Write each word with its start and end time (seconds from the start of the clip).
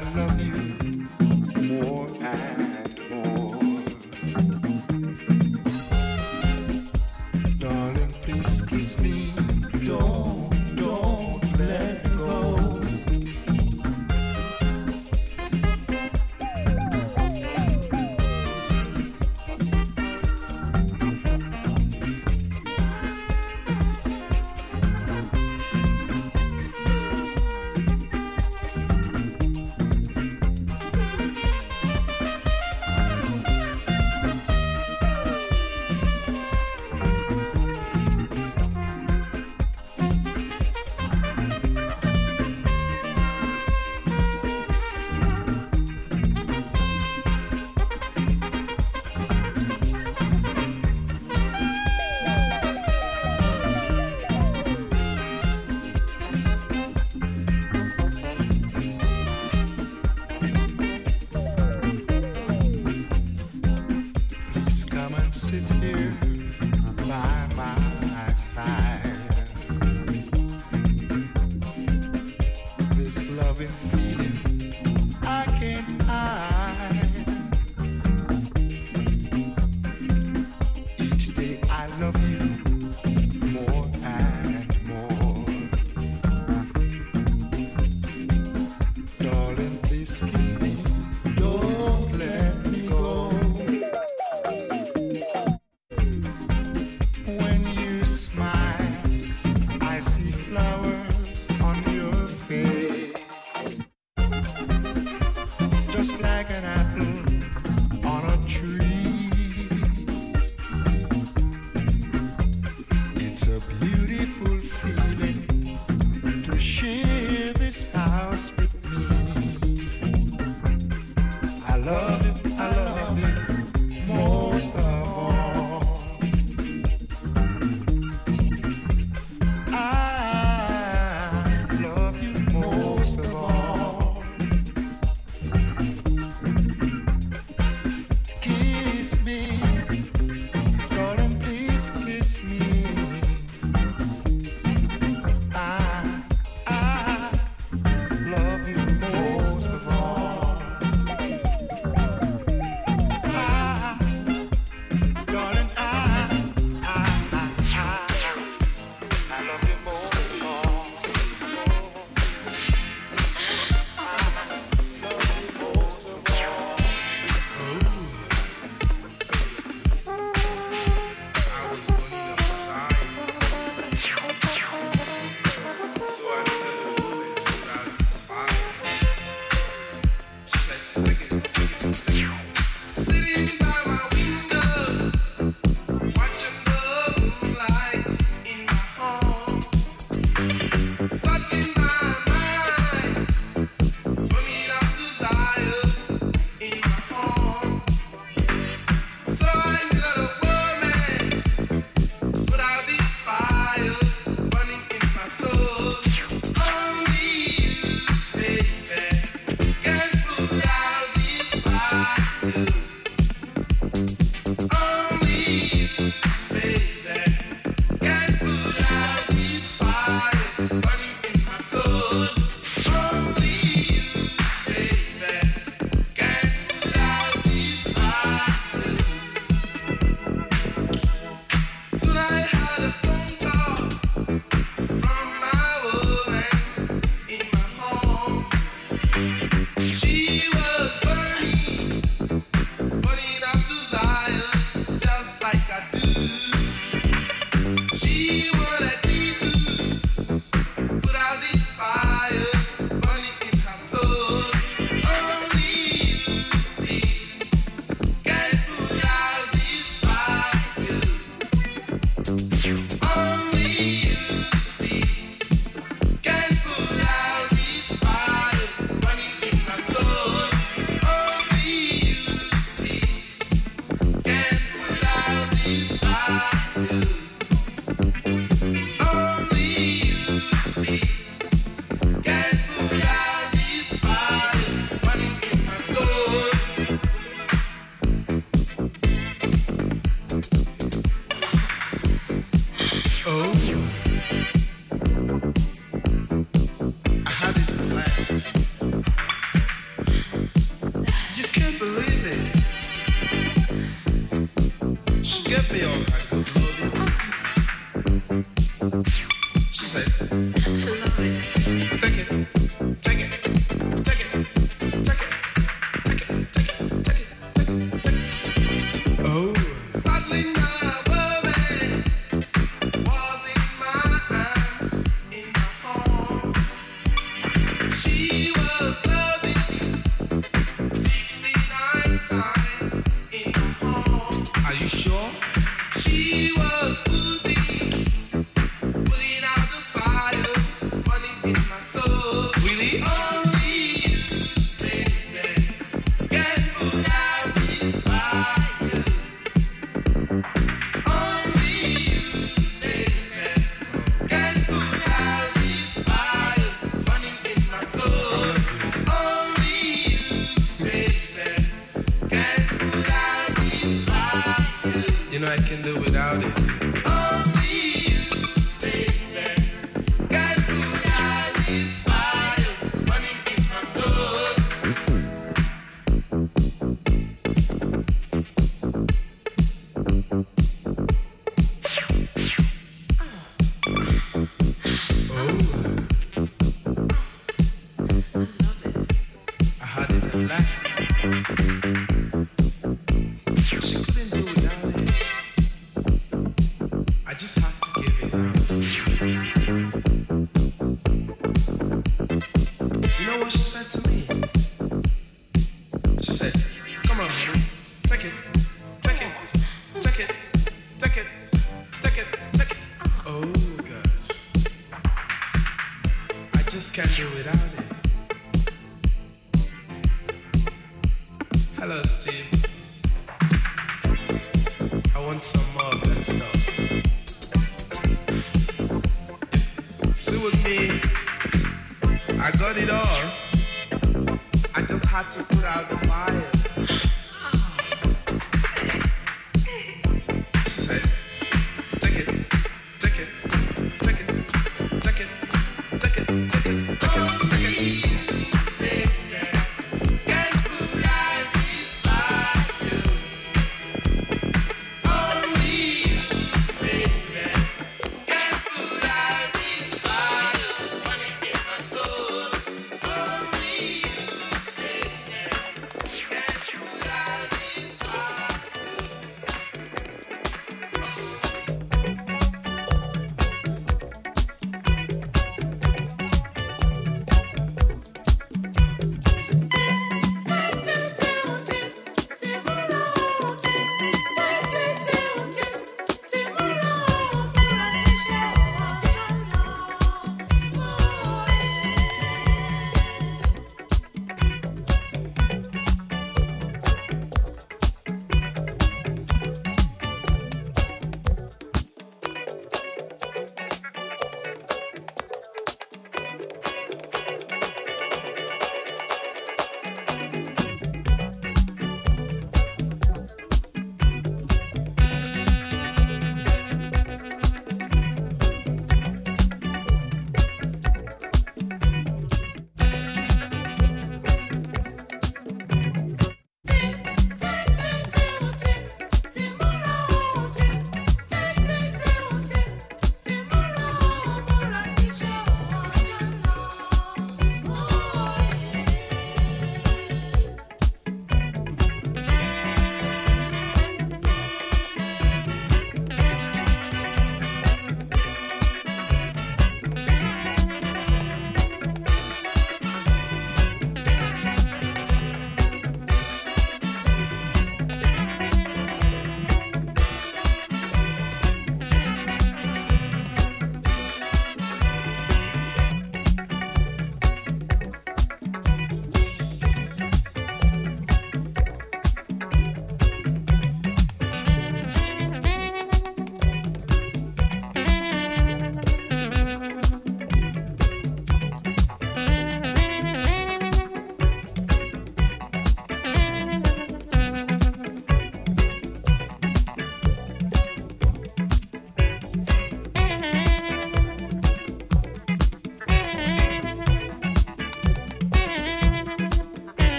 when 0.00 0.16
you 0.16 0.21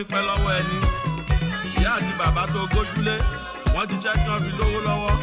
fún 0.00 0.06
ní 0.06 0.12
pẹ́ 0.12 0.22
lọ́wọ́ 0.28 0.52
ẹni. 0.58 0.78
Ìyá 1.76 1.90
àti 1.96 2.12
bàbá 2.18 2.42
tó 2.52 2.60
gójúlé 2.72 3.14
wọ́n 3.74 3.86
ti 3.88 3.96
kí 4.02 4.28
wọ́n 4.30 4.40
fi 4.44 4.50
lówó 4.58 4.78
lọ́wọ́. 4.86 5.14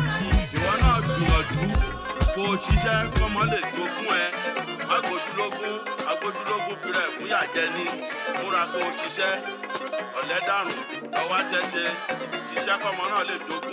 Ìwọ 0.55 0.71
náà 0.81 0.97
gbìyànjú 1.05 1.65
kó 2.35 2.41
o 2.51 2.55
ṣiṣẹ́ 2.63 2.97
kọ́mọ 3.17 3.41
lè 3.51 3.59
jogún 3.75 4.09
ẹ. 4.21 4.25
Agbójúlógún 4.95 5.75
agbójúlógún 6.11 6.75
firẹ̀ 6.81 7.07
fún 7.13 7.27
yàjẹ́ 7.33 7.65
ní 7.75 7.83
múra 8.39 8.63
kó 8.73 8.79
o 8.87 8.89
ṣiṣẹ́. 8.99 9.31
Ọ̀lẹ́dàrún 10.19 10.79
ọwọ́ 11.21 11.35
àṣẹṣe 11.41 11.83
ṣiṣẹ́ 12.49 12.75
kọ́mọ 12.83 13.03
náà 13.11 13.21
lè 13.29 13.35
jogún 13.47 13.66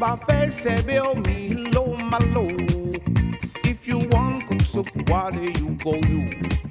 bá 0.00 0.10
fẹ́ 0.26 0.50
sẹ́bẹ̀ 0.60 1.00
omi 1.10 1.36
ló 1.74 1.82
máa 2.10 2.24
lò 2.34 2.44
if 3.70 3.80
you 3.88 3.98
wan 4.12 4.40
cook 4.46 4.62
soup 4.72 4.88
water 5.10 5.44
you 5.58 5.68
go 5.84 5.92
use. 6.18 6.67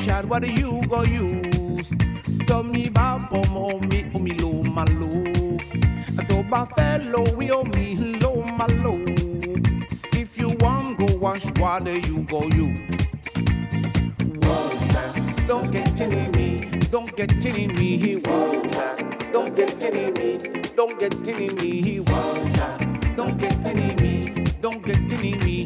Shot, 0.00 0.24
what 0.24 0.42
do 0.42 0.50
you 0.50 0.82
go 0.88 1.02
use? 1.02 1.90
Tell 2.46 2.62
me 2.62 2.88
about 2.88 3.30
pomo 3.30 3.72
oh, 3.72 3.78
mi 3.80 4.10
omi 4.14 4.32
oh, 4.42 4.48
lo 4.48 4.62
malo. 4.62 5.10
To 6.28 6.42
ba 6.50 6.66
fellow 6.74 7.24
we 7.36 7.50
oh, 7.50 7.60
omi 7.60 7.96
lo 8.20 8.42
malo. 8.58 8.94
If 10.12 10.38
you 10.38 10.56
want 10.60 10.98
go 10.98 11.06
wash 11.18 11.46
water, 11.58 11.96
you 11.96 12.18
go 12.24 12.42
use. 12.48 12.80
Water, 14.42 15.06
don't 15.46 15.70
get 15.70 16.00
in 16.00 16.30
me, 16.32 16.48
don't 16.90 17.14
get 17.16 17.44
in 17.44 17.68
me, 17.74 17.98
He 17.98 18.16
water. 18.16 18.96
Don't 19.32 19.54
get 19.54 19.82
in 19.82 20.14
me, 20.14 20.62
don't 20.76 20.98
get 20.98 21.14
in 21.28 21.54
me, 21.56 21.82
He 21.82 22.00
water. 22.00 22.70
Don't 23.16 23.36
get 23.38 23.66
in 23.66 23.96
me, 23.96 24.44
don't 24.62 24.82
get 24.82 25.12
in 25.12 25.38
me, 25.44 25.59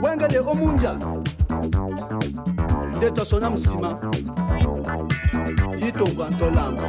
wengele 0.03 0.39
omunja. 0.39 0.99
Nde 2.97 3.11
tosona 3.11 3.51
nsima 3.51 3.99
yitongwa 5.79 6.31
ntolamba 6.31 6.89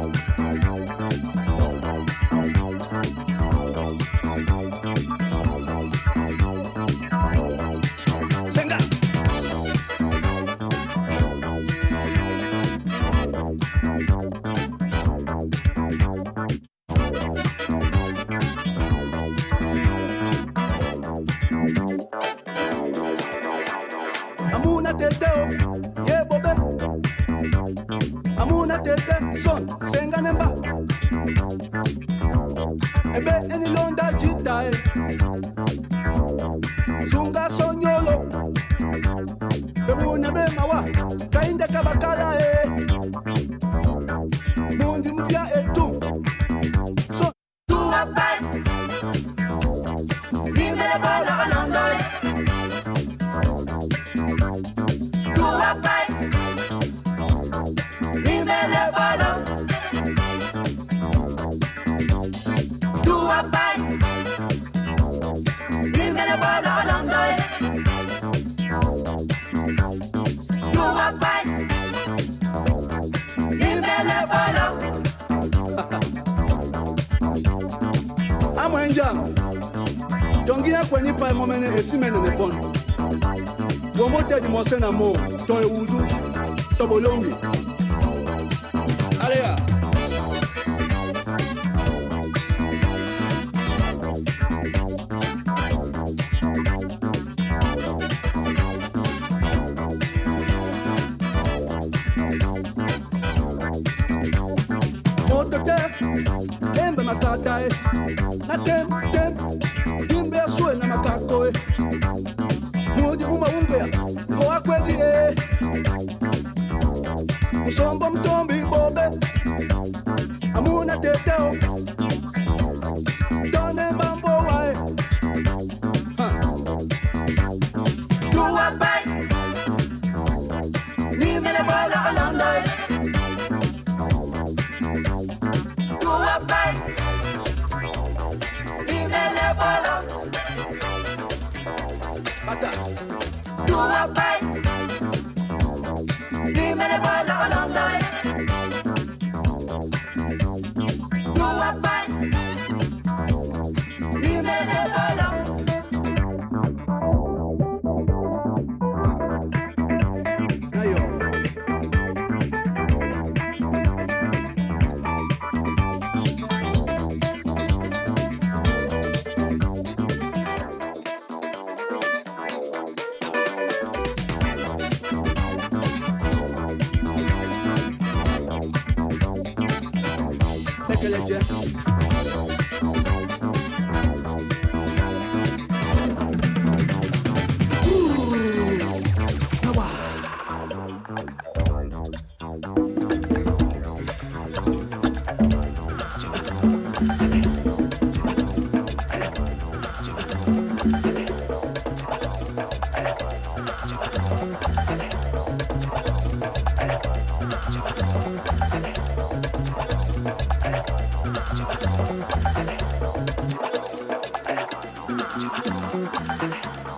mose 84.54 84.78
na 84.78 84.92
mo 84.92 85.12
ton 85.46 85.62
ewudu 85.62 85.83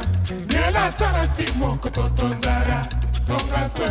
yela 0.49 0.91
sana 0.93 1.27
simoko 1.27 1.91
totonzara, 1.91 2.89
tonga 3.27 3.69
se, 3.69 3.89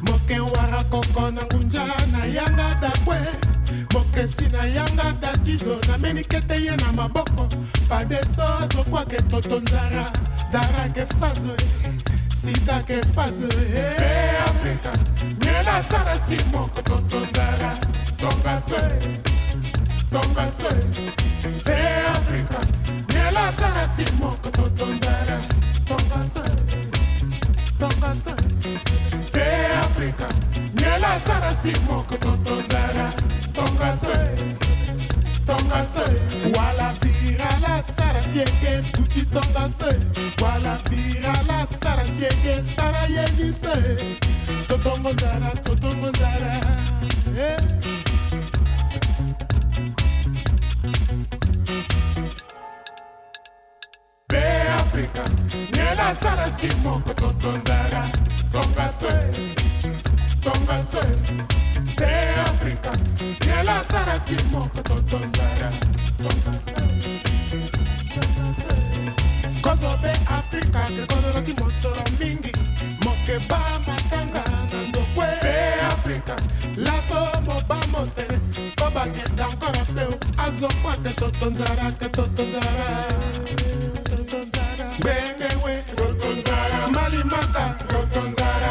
moke 0.03 0.41
wara 0.41 0.85
koko 0.85 1.31
na 1.31 1.43
ngunja 1.43 1.85
na 2.13 2.25
yanga 2.25 2.75
dakwe. 2.81 3.19
mokesi 3.95 4.49
na 4.53 4.65
yanga 4.65 5.13
datizo 5.21 5.79
nameni 5.89 6.25
kete 6.25 6.55
ye 6.65 6.77
na 6.77 6.93
maboko 6.93 7.49
padeso 7.89 8.43
azokwake 8.63 9.23
toto 9.23 9.61
nzara 9.61 10.13
nzara 10.49 10.89
ke 10.95 11.07
fazo 11.07 11.57
sida 12.29 12.83
ke 12.87 13.03
fazo 13.15 13.49
e 13.49 13.85
afrika 14.47 14.93
Ela 15.61 15.83
sara 15.83 16.17
simoko 16.17 16.83
totozala 16.83 17.75
Tonga 18.17 18.59
se. 18.59 18.81
Tonga 20.11 20.47
se. 20.47 20.69
E 21.71 22.07
Afrika. 22.17 22.61
Ela 23.29 23.53
sara 23.53 23.87
simoko 23.87 24.51
totozala 24.51 25.39
Tonga 25.87 26.23
se. 26.23 26.41
Tonga 27.79 28.15
se. 28.15 28.31
E 29.39 29.67
Afrika. 29.85 30.29
Ela 30.95 31.21
sara 31.21 31.53
simoko 31.53 32.17
totozala 32.17 33.13
Tonga 33.53 33.93
se 33.93 34.07
Tonga 34.07 34.57
se 34.57 34.70
tonga 35.51 35.83
se 35.83 36.05
wala 36.57 36.95
bira 37.01 37.51
la 37.61 37.83
sara 37.83 38.21
sieke 38.21 38.83
tuti 38.93 39.23
tonga 39.27 39.69
se 39.69 39.91
wala 40.43 40.79
bira 40.89 41.35
la 41.49 41.67
sara 41.67 42.05
sieke 42.05 42.63
sara 42.63 43.03
yeli 43.15 43.53
se 43.53 43.75
totongo 44.69 45.11
zara. 45.21 45.51
totongo 45.65 46.11
dara. 46.21 46.55
Eh. 47.37 47.59
Be 54.29 54.45
Africa, 54.83 55.25
nela 55.77 56.15
sara 56.23 56.49
si 56.49 56.69
moko 56.85 57.13
totongo 57.15 57.59
dara 57.65 58.03
tonga 58.53 58.87
se 58.99 59.15
tonga 60.45 60.79
se 60.79 61.70
nela 63.47 63.85
sara 63.91 64.19
simoko 64.21 64.83
totonzara, 64.83 65.71
tonga 66.19 66.53
swe, 66.65 66.83
tonga 68.15 68.55
swe. 68.55 69.61
Kozo 69.63 69.91
Africa, 70.29 70.81
ke 70.97 71.07
kozo 71.07 71.29
lati 71.35 71.53
mosoro 71.61 72.03
moke 73.05 73.39
ba 73.49 73.61
matanga 73.87 74.45
na. 74.73 74.81
Be 75.15 75.81
Africa, 75.93 76.37
laso 76.77 77.21
mo 77.45 77.61
ba 77.69 77.79
mote, 77.93 78.27
koba 78.79 79.05
ke 79.15 79.25
dankora 79.37 79.85
peu, 79.95 80.13
azo 80.39 80.69
kwa 80.83 80.95
ke 81.05 81.13
totonzara, 81.15 81.91
ke 81.99 82.09
totonzara. 82.09 82.89
Bengewe, 85.01 85.75
Malimaka, 86.91 87.65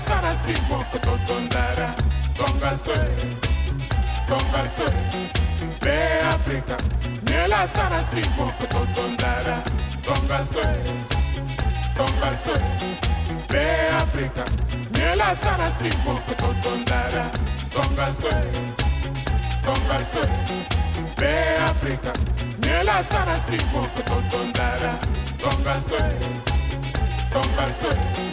sara 0.00 0.34
simbo 0.36 0.84
kototondara 0.90 1.94
konga 2.36 2.76
sore 2.76 3.16
konga 4.28 4.68
sore 4.68 5.02
be 5.80 5.96
afrika 6.34 6.76
nela 7.24 7.66
sara 7.68 8.00
simbo 8.02 8.44
kototondara 8.58 9.62
konga 10.06 10.38
sore 10.44 10.92
konga 11.96 12.36
sore 12.36 12.96
be 13.48 13.64
afrika 14.02 14.44
nela 14.92 15.36
sara 15.36 15.70
simbo 15.70 16.12
kototondara 16.26 17.30
konga 17.74 18.06
sore 18.06 18.52
konga 19.64 19.98
sore 20.04 20.38
be 21.16 21.32
afrika 21.70 22.12
nela 22.60 23.02
sara 23.04 23.36
simbo 23.36 23.80
kototondara 23.94 24.94
konga 25.42 25.74
sore 25.80 26.18
konga 27.32 27.66
sore 27.80 28.31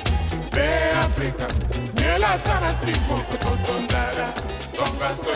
beafrika 0.51 1.47
nyelasana 1.95 2.73
sinkoko 2.73 3.35
totondala 3.43 4.33
tongaso 4.77 5.35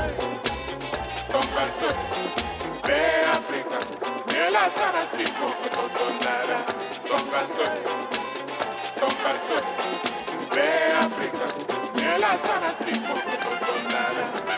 tongaso 1.31 1.89
beafrika 2.87 3.79
nyelasana 4.31 5.01
sinkoko 5.13 5.67
totondala 5.75 6.57
tongaso 7.09 7.67
tongaso 8.99 9.57
beafrika 10.55 11.45
nyelasana 11.95 12.69
sinkoko 12.83 13.33
totondala 13.43 14.52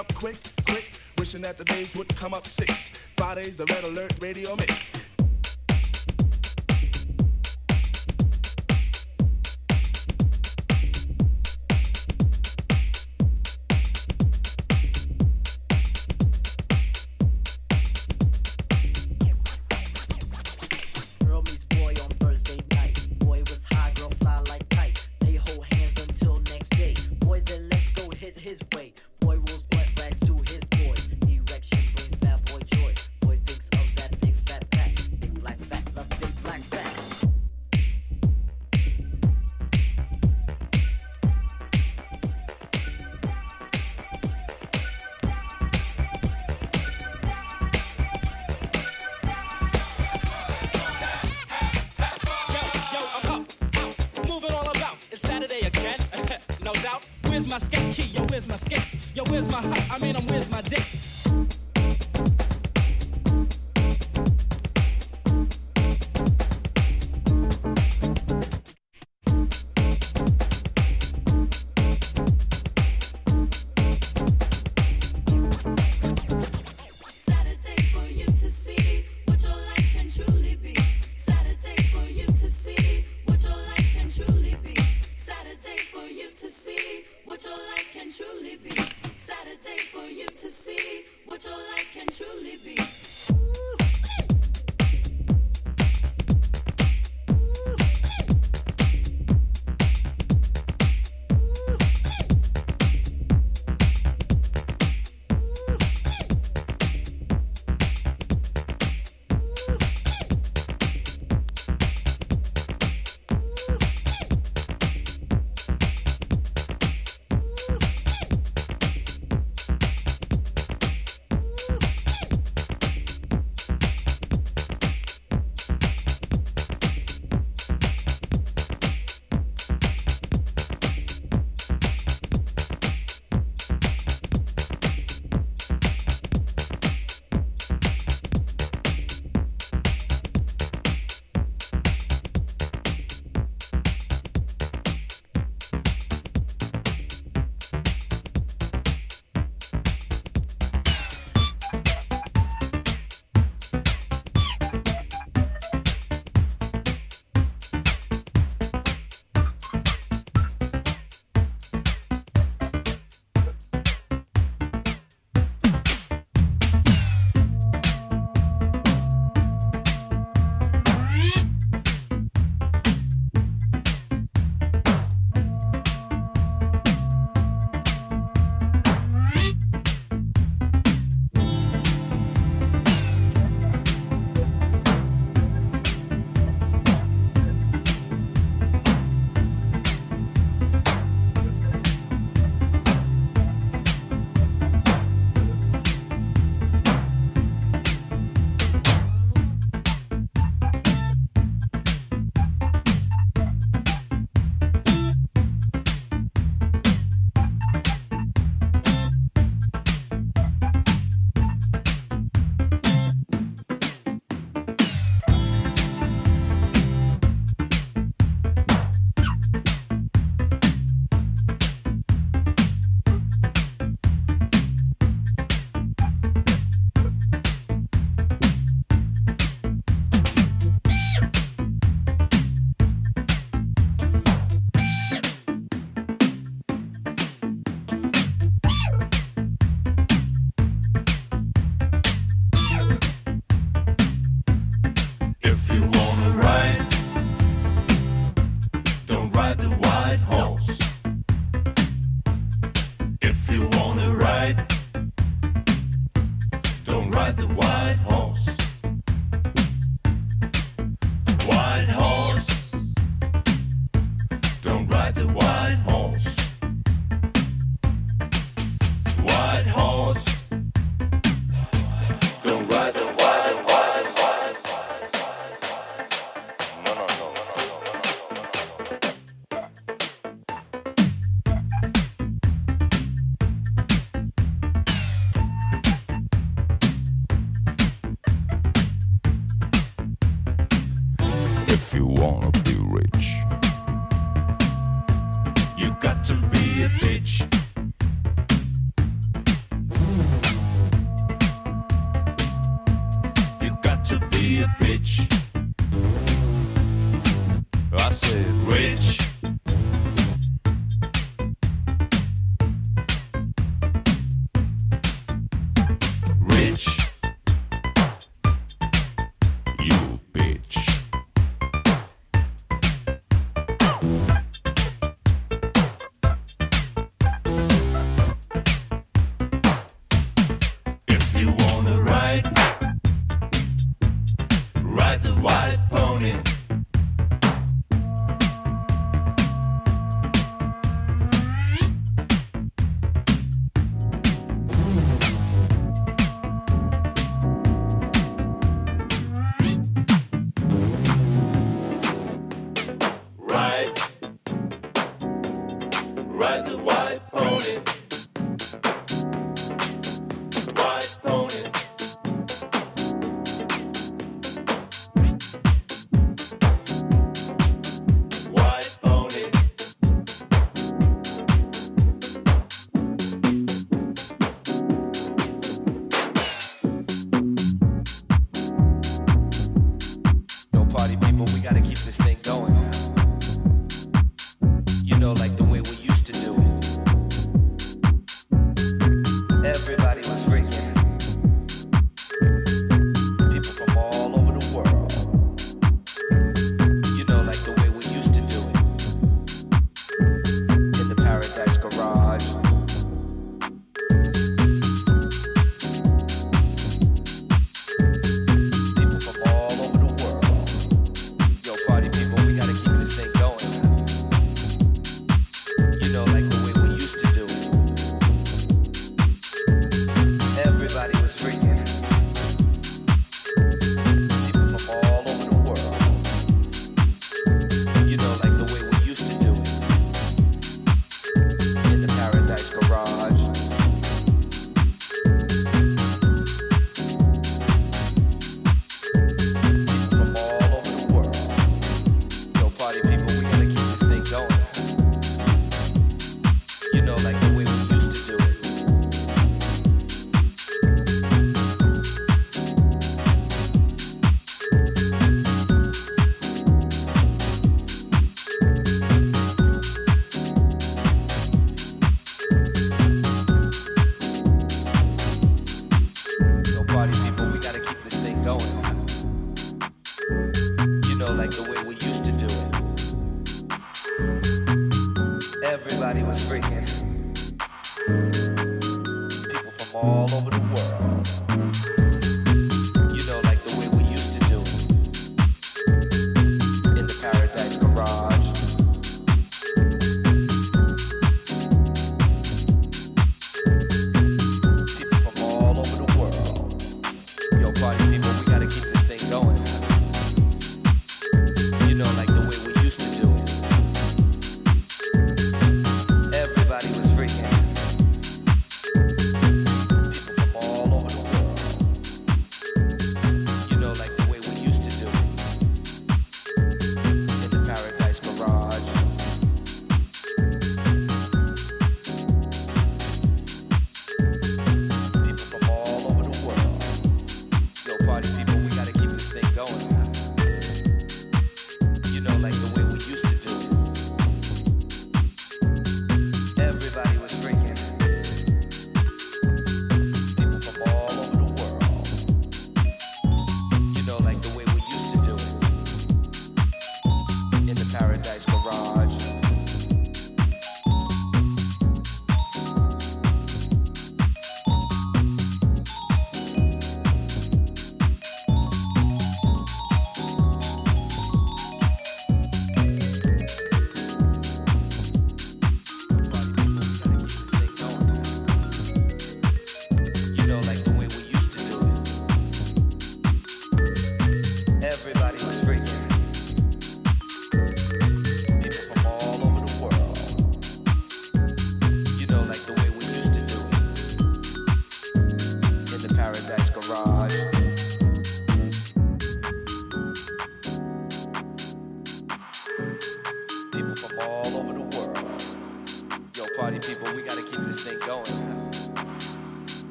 up 0.00 0.14
quick, 0.14 0.38
quick. 0.64 0.90
Wishing 1.18 1.42
that 1.42 1.58
the 1.58 1.64
days 1.64 1.94
would 1.94 2.08
come 2.16 2.32
up 2.32 2.46
six. 2.46 2.88
Fridays, 3.18 3.58
the 3.58 3.66
red 3.66 3.84
alert 3.84 4.12
radio 4.20 4.56
mix. 4.56 4.89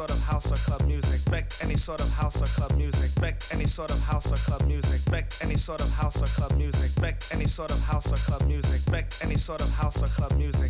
sort 0.00 0.10
of 0.12 0.22
house 0.22 0.50
or 0.50 0.56
club 0.56 0.86
music, 0.86 1.20
Beck 1.30 1.52
any 1.60 1.76
sort 1.76 2.00
of 2.00 2.10
house 2.12 2.40
or 2.40 2.46
club 2.46 2.74
music, 2.78 3.14
Beck 3.20 3.36
any 3.52 3.66
sort 3.66 3.90
of 3.90 4.00
house 4.00 4.32
or 4.32 4.36
club 4.36 4.66
music, 4.66 5.04
Beck 5.10 5.30
any 5.42 5.58
sort 5.58 5.82
of 5.82 5.92
house 5.92 6.22
or 6.22 6.26
club 6.26 6.56
music, 6.56 6.90
Beck 7.02 7.22
any 7.30 7.46
sort 7.46 7.70
of 7.70 7.82
house 7.82 8.10
or 8.10 8.16
club 8.16 8.46
music, 8.48 8.80
Beck 8.86 9.12
any 9.20 9.36
sort 9.36 9.60
of 9.60 9.70
house 9.74 10.02
or 10.02 10.06
club 10.06 10.32
music, 10.38 10.69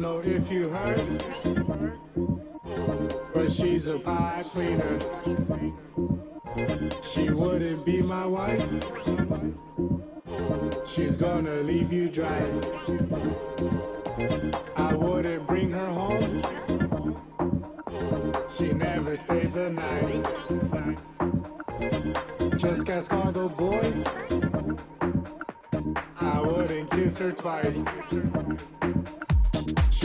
don't 0.00 0.24
know 0.24 0.32
if 0.32 0.50
you 0.50 0.68
heard, 0.70 1.24
but 3.34 3.52
she's 3.52 3.86
a 3.86 3.98
pie 3.98 4.42
cleaner. 4.50 4.98
She 7.02 7.28
wouldn't 7.28 7.84
be 7.84 8.00
my 8.00 8.24
wife. 8.24 8.64
She's 10.86 11.16
gonna 11.16 11.56
leave 11.56 11.92
you 11.92 12.08
dry. 12.08 12.42
I 14.76 14.94
wouldn't 14.94 15.46
bring 15.46 15.70
her 15.70 15.86
home. 15.86 16.42
She 18.56 18.72
never 18.72 19.16
stays 19.18 19.52
the 19.52 19.70
night. 19.70 20.26
Just 22.56 22.88
ask 22.88 23.12
all 23.12 23.32
the 23.32 23.48
boys. 23.48 24.04
I 26.20 26.40
wouldn't 26.40 26.90
kiss 26.90 27.18
her 27.18 27.32
twice. 27.32 27.76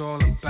all 0.00 0.16
about 0.16 0.49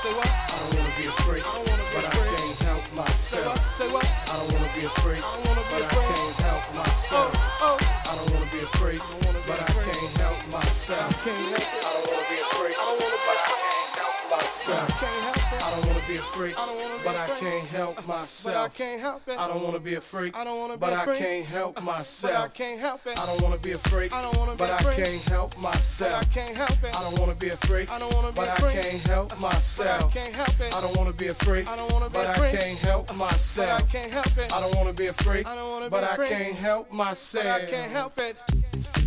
Say 0.00 0.14
what? 0.14 0.26
I 0.32 0.48
don't 0.48 0.80
wanna 0.80 0.96
be 0.96 1.04
afraid, 1.04 1.44
I 1.44 1.58
wanna 1.58 1.84
be 1.84 1.94
but. 1.94 2.06
I 2.06 2.10
can't 2.10 2.62
help 2.62 2.94
myself. 2.94 3.68
Say 3.68 3.86
what? 3.92 4.06
I 4.08 4.32
don't 4.38 4.52
wanna 4.54 4.72
be 4.74 4.86
afraid, 4.86 5.22
I 5.22 5.36
wanna 5.44 5.60
be 5.60 5.68
but. 5.68 5.82
I 5.84 5.88
can't 5.92 6.36
help 6.40 6.64
oh, 6.72 6.78
myself. 6.78 7.30
Oh, 7.36 7.60
oh. 7.60 7.78
I 8.08 8.16
don't 8.16 8.30
wanna 8.32 8.50
be 8.50 8.60
afraid, 8.60 9.02
I 9.02 9.26
wanna 9.26 9.40
be 9.40 9.44
but. 9.46 9.60
I 9.60 9.66
can't 9.84 10.16
help 10.16 10.40
myself. 10.48 11.04
I 11.04 11.28
can't 11.28 11.36
help 11.36 11.60
it. 11.60 11.84
I 11.84 11.92
don't 11.92 12.16
wanna 12.16 12.28
be 12.32 12.40
afraid, 12.40 12.76
I 12.80 12.84
don't 12.88 13.02
wanna, 13.02 13.20
but 13.28 13.36
I 13.36 13.44
can't. 13.44 13.60
help 13.60 13.76
myself 13.92 13.99
myself. 14.30 14.82
I 14.82 14.92
can't 14.92 15.22
help 15.22 15.52
it. 15.52 15.62
I 15.64 15.70
don't 15.70 15.86
wanna 15.86 16.06
be 16.06 16.16
a 16.16 16.22
freak, 16.22 16.58
I 16.58 16.66
don't 16.66 16.78
wanna 16.80 16.98
be 16.98 17.04
but 17.04 17.16
I 17.16 17.26
can't 17.38 17.66
help 17.68 18.06
myself. 18.06 18.54
But 18.54 18.60
I 18.60 18.68
can't 18.68 19.00
help 19.00 19.28
it. 19.28 19.38
I 19.38 19.48
don't 19.48 19.62
wanna 19.62 19.80
be 19.80 19.94
a 19.94 20.00
freak, 20.00 20.36
I 20.36 20.44
don't 20.44 20.58
wanna 20.58 20.74
be 20.74 20.80
but 20.80 20.92
I 20.92 21.18
can't 21.18 21.46
help 21.46 21.82
myself. 21.82 22.34
But 22.34 22.42
I 22.42 22.48
can't 22.48 22.80
help 22.80 23.06
it. 23.06 23.18
I 23.18 23.26
don't 23.26 23.42
wanna 23.42 23.58
be 23.58 23.72
a 23.72 23.78
freak, 23.78 24.14
I 24.14 24.22
don't 24.22 24.36
wanna 24.36 24.52
be 24.52 24.56
but 24.58 24.70
I 24.70 24.94
can't 24.94 25.22
help 25.22 25.58
myself. 25.60 26.12
But 26.12 26.20
I 26.20 26.24
can't 26.32 26.56
help 26.56 26.82
it. 26.84 26.96
I 26.96 27.00
don't 27.02 27.18
wanna 27.18 27.34
be 27.34 27.48
a 27.48 27.56
freak, 27.56 27.90
I 27.90 27.98
don't 27.98 28.14
wanna 28.14 28.30
be 28.30 28.34
but 28.34 28.48
I 28.48 28.72
can't 28.72 29.02
help 29.02 29.40
myself. 29.40 30.04
I 30.04 30.08
can't 30.08 30.34
help 30.34 30.60
it. 30.60 30.74
I 30.74 30.80
don't 30.80 30.96
wanna 30.96 31.12
be 31.12 31.26
a 31.28 31.34
freak, 31.34 31.68
I 31.68 31.76
don't 31.76 31.92
wanna 31.92 32.08
be 32.08 32.14
but 32.14 32.26
I 32.28 32.50
can't 32.50 32.78
help 32.78 33.16
myself. 33.16 33.68
But 33.68 33.82
I 33.82 33.92
can't 33.92 34.12
help 34.12 34.38
it. 34.38 34.52
I 34.54 34.60
don't 34.60 34.76
wanna 34.76 34.92
be 34.92 35.06
a 35.06 35.12
freak, 35.12 35.46
I 35.46 35.54
don't 35.54 35.70
wanna 35.70 35.86
be 35.86 35.90
but 35.90 36.04
I 36.04 36.28
can't 36.28 36.56
help 36.56 36.92
myself. 36.92 37.44
But 37.44 37.62
I 37.62 37.66
can't 37.66 37.90
help 37.90 38.18
it. 38.18 38.99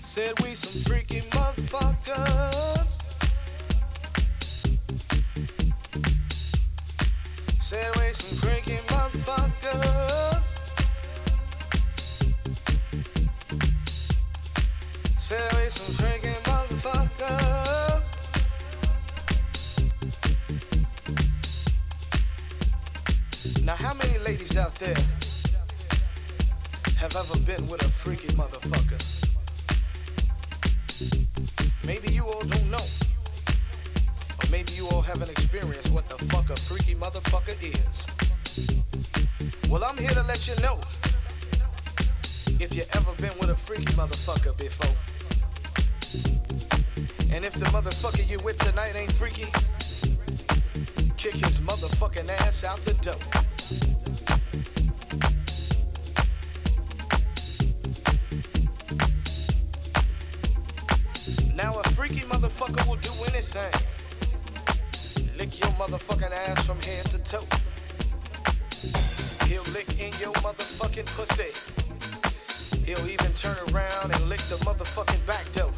Said 0.00 0.32
we 0.42 0.54
some 0.54 0.72
freaking 0.90 1.28
motherfuckers. 1.28 3.02
Said 7.58 7.94
we 7.96 8.12
some 8.14 8.38
freaky 8.38 8.78
motherfuckers. 8.86 10.60
Said 15.18 15.52
we 15.56 15.68
some 15.68 15.94
freaky 15.94 16.34
motherfuckers. 16.44 17.87
Ladies 24.28 24.58
out 24.58 24.74
there 24.74 25.00
have 26.98 27.16
ever 27.16 27.38
been 27.46 27.66
with 27.66 27.82
a 27.82 27.88
freaky 27.88 28.28
motherfucker? 28.36 29.00
Maybe 31.86 32.12
you 32.12 32.24
all 32.24 32.42
don't 32.42 32.70
know. 32.70 32.86
Or 34.38 34.46
maybe 34.50 34.72
you 34.74 34.86
all 34.92 35.00
haven't 35.00 35.30
experienced 35.30 35.90
what 35.92 36.10
the 36.10 36.18
fuck 36.26 36.50
a 36.50 36.56
freaky 36.56 36.94
motherfucker 36.94 37.56
is. 37.72 38.06
Well, 39.70 39.82
I'm 39.82 39.96
here 39.96 40.10
to 40.10 40.22
let 40.24 40.46
you 40.46 40.62
know. 40.62 40.78
If 42.60 42.74
you 42.76 42.82
ever 42.92 43.14
been 43.16 43.32
with 43.40 43.48
a 43.48 43.56
freaky 43.56 43.90
motherfucker 43.96 44.54
before. 44.58 44.96
And 47.34 47.46
if 47.46 47.54
the 47.54 47.64
motherfucker 47.76 48.28
you 48.30 48.40
with 48.40 48.58
tonight 48.58 48.92
ain't 48.94 49.12
freaky, 49.12 49.48
kick 51.16 51.36
his 51.36 51.60
motherfucking 51.60 52.28
ass 52.42 52.62
out 52.64 52.76
the 52.84 52.92
door. 53.00 53.47
Freaky 62.08 62.24
motherfucker 62.26 62.86
will 62.88 62.96
do 62.96 63.10
anything. 63.28 63.72
Lick 65.36 65.60
your 65.60 65.70
motherfucking 65.72 66.32
ass 66.32 66.66
from 66.66 66.80
head 66.80 67.04
to 67.06 67.18
toe. 67.18 67.44
He'll 69.46 69.62
lick 69.74 69.88
in 70.00 70.12
your 70.18 70.32
motherfucking 70.40 71.06
pussy. 71.16 71.52
He'll 72.86 73.06
even 73.08 73.32
turn 73.34 73.56
around 73.72 74.12
and 74.12 74.28
lick 74.28 74.40
the 74.40 74.56
motherfucking 74.64 75.26
back 75.26 75.52
door. 75.52 75.72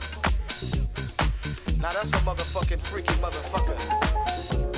Now 1.80 1.92
that's 1.92 2.12
a 2.12 2.18
motherfucking 2.18 2.80
freaky 2.80 3.14
motherfucker. 3.14 4.69